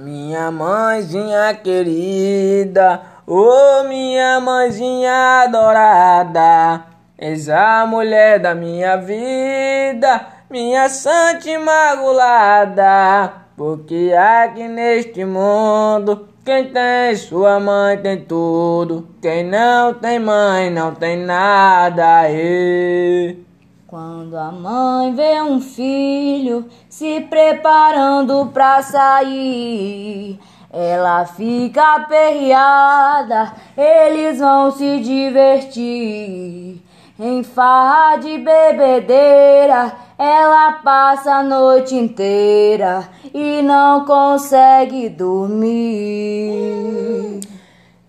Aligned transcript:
Minha 0.00 0.52
mãezinha 0.52 1.52
querida, 1.54 3.02
ô 3.26 3.34
oh, 3.34 3.84
minha 3.88 4.38
mãezinha 4.38 5.42
adorada, 5.42 6.84
és 7.18 7.48
a 7.48 7.84
mulher 7.84 8.38
da 8.38 8.54
minha 8.54 8.96
vida, 8.96 10.24
minha 10.48 10.88
santa 10.88 11.50
imaculada, 11.50 13.32
porque 13.56 14.14
aqui 14.16 14.68
neste 14.68 15.24
mundo 15.24 16.28
quem 16.44 16.70
tem 16.70 17.16
sua 17.16 17.58
mãe 17.58 17.98
tem 17.98 18.18
tudo, 18.18 19.08
quem 19.20 19.42
não 19.42 19.94
tem 19.94 20.20
mãe 20.20 20.70
não 20.70 20.94
tem 20.94 21.16
nada. 21.16 22.30
E... 22.30 23.47
Quando 23.88 24.36
a 24.36 24.52
mãe 24.52 25.14
vê 25.14 25.40
um 25.40 25.62
filho 25.62 26.68
se 26.90 27.22
preparando 27.22 28.50
pra 28.52 28.82
sair, 28.82 30.38
ela 30.70 31.24
fica 31.24 31.94
aperreada, 31.94 33.54
eles 33.74 34.40
vão 34.40 34.70
se 34.72 35.00
divertir. 35.00 36.82
Em 37.18 37.42
farra 37.42 38.18
de 38.18 38.36
bebedeira, 38.36 39.90
ela 40.18 40.72
passa 40.84 41.36
a 41.36 41.42
noite 41.42 41.94
inteira 41.94 43.08
e 43.32 43.62
não 43.62 44.04
consegue 44.04 45.08
dormir. 45.08 46.50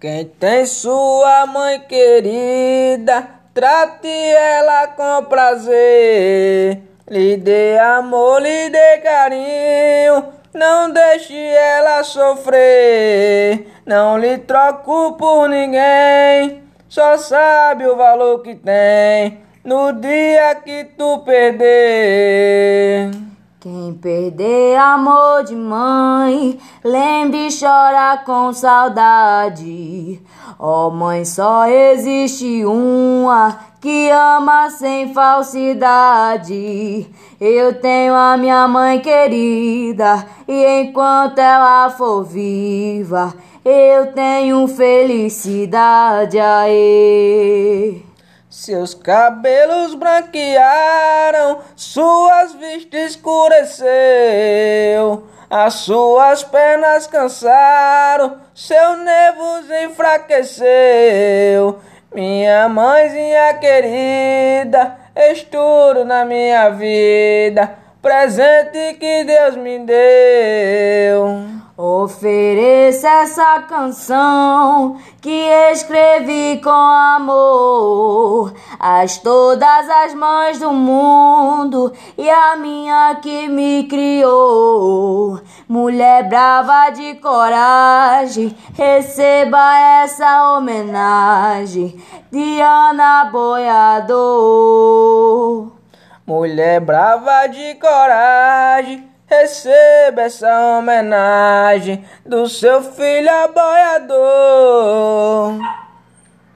Quem 0.00 0.24
tem 0.38 0.66
sua 0.66 1.46
mãe 1.46 1.80
querida 1.80 3.42
Trate 3.54 4.08
ela 4.08 4.88
com 4.88 5.26
prazer, 5.26 6.82
lhe 7.08 7.36
dê 7.36 7.78
amor, 7.78 8.42
lhe 8.42 8.68
dê 8.68 8.98
carinho, 8.98 10.32
não 10.52 10.90
deixe 10.90 11.36
ela 11.36 12.02
sofrer, 12.02 13.68
não 13.86 14.18
lhe 14.18 14.38
troco 14.38 15.12
por 15.12 15.48
ninguém, 15.48 16.64
só 16.88 17.16
sabe 17.16 17.86
o 17.86 17.94
valor 17.94 18.42
que 18.42 18.56
tem 18.56 19.38
no 19.64 19.92
dia 19.92 20.56
que 20.56 20.86
tu 20.98 21.20
perder. 21.20 23.12
Quem 23.64 23.94
perder 23.94 24.76
amor 24.76 25.42
de 25.42 25.56
mãe, 25.56 26.58
lembre 26.84 27.48
e 27.48 27.58
chora 27.58 28.18
com 28.18 28.52
saudade. 28.52 30.20
Ó 30.58 30.88
oh, 30.88 30.90
mãe, 30.90 31.24
só 31.24 31.66
existe 31.66 32.62
uma 32.66 33.58
que 33.80 34.10
ama 34.10 34.68
sem 34.68 35.14
falsidade. 35.14 37.06
Eu 37.40 37.80
tenho 37.80 38.12
a 38.12 38.36
minha 38.36 38.68
mãe 38.68 39.00
querida, 39.00 40.26
e 40.46 40.82
enquanto 40.82 41.38
ela 41.38 41.88
for 41.88 42.22
viva, 42.22 43.32
eu 43.64 44.12
tenho 44.12 44.68
felicidade. 44.68 46.38
Aê. 46.38 48.02
Seus 48.56 48.94
cabelos 48.94 49.96
branquearam, 49.96 51.58
suas 51.74 52.54
vistas 52.54 53.10
escureceu, 53.10 53.88
as 55.50 55.74
suas 55.74 56.44
pernas 56.44 57.08
cansaram, 57.08 58.38
seu 58.54 58.96
nervos 58.98 59.68
enfraqueceu. 59.82 61.80
Minha 62.14 62.68
mãezinha 62.68 63.54
querida, 63.54 64.98
estudo 65.16 66.04
na 66.04 66.24
minha 66.24 66.70
vida, 66.70 67.76
presente 68.00 68.94
que 69.00 69.24
Deus 69.24 69.56
me 69.56 69.80
deu. 69.80 71.63
Ofereça 71.76 73.08
essa 73.08 73.62
canção 73.62 74.96
que 75.20 75.48
escrevi 75.72 76.60
com 76.62 76.70
amor 76.70 78.54
às 78.78 79.18
todas 79.18 79.90
as 79.90 80.14
mães 80.14 80.60
do 80.60 80.72
mundo 80.72 81.92
e 82.16 82.30
a 82.30 82.54
minha 82.54 83.16
que 83.20 83.48
me 83.48 83.88
criou. 83.88 85.40
Mulher 85.68 86.28
brava 86.28 86.90
de 86.90 87.14
coragem, 87.14 88.56
receba 88.74 89.76
essa 90.04 90.52
homenagem 90.52 92.00
de 92.30 92.60
Ana 92.60 93.24
Boiador. 93.32 94.12
Mulher 96.24 96.80
brava 96.80 97.48
de 97.48 97.74
coragem 97.74 99.13
Receba 99.40 100.22
essa 100.22 100.78
homenagem 100.78 102.04
do 102.24 102.48
seu 102.48 102.80
filho 102.82 103.30
aboiador. 103.44 104.14